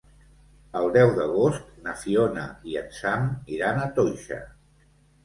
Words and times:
El 0.79 0.87
deu 0.93 1.11
d'agost 1.17 1.67
na 1.87 1.93
Fiona 2.03 2.45
i 2.71 2.79
en 2.81 2.87
Sam 3.01 3.29
iran 3.59 3.83
a 3.83 3.85
Toixa. 4.01 4.41